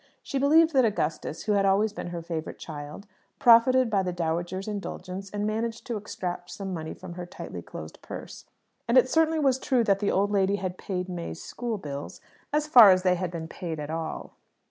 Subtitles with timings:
[0.23, 3.05] She believed that Augustus, who had always been her favourite child,
[3.37, 8.01] profited by the dowager's indulgence, and managed to extract some money from her tightly closed
[8.01, 8.45] purse.
[8.87, 12.19] And it certainly was true that the old lady had paid May's school bills
[12.51, 14.33] so far as they had been paid at all.